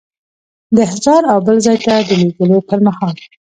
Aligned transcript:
د 0.75 0.77
احضار 0.89 1.21
او 1.31 1.39
بل 1.45 1.57
ځای 1.65 1.77
ته 1.85 1.93
د 2.07 2.09
لیږلو 2.21 2.59
پر 2.69 2.79
مهال. 2.85 3.15